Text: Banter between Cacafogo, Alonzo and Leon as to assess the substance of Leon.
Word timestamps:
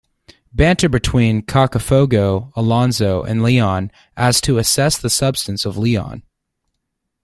Banter 0.51 0.89
between 0.89 1.43
Cacafogo, 1.43 2.51
Alonzo 2.55 3.21
and 3.21 3.43
Leon 3.43 3.91
as 4.17 4.41
to 4.41 4.57
assess 4.57 4.97
the 4.97 5.11
substance 5.11 5.63
of 5.63 5.77
Leon. 5.77 6.23